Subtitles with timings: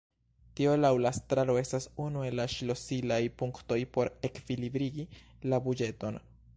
[0.59, 5.11] Tio laŭ la estraro estas unu el la ŝlosilaj punktoj por ekvilibrigi
[5.53, 6.25] la buĝeton.